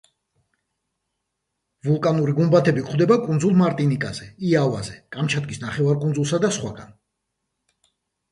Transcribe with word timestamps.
ვულკანური 1.87 2.33
გუმბათები 2.37 2.85
გვხვდება 2.87 3.17
კუნძულ 3.27 3.53
მარტინიკაზე, 3.61 4.29
იავაზე, 4.53 4.97
კამჩატკის 5.17 5.61
ნახევარკუნძულზე 5.67 6.39
და 6.47 6.51
სხვა. 6.57 6.87